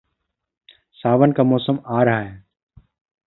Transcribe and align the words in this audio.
सावन 0.93 1.31
का 1.31 1.43
मौसम 1.43 1.79
आ 1.85 2.03
रहा 2.03 2.19
है। 2.19 2.45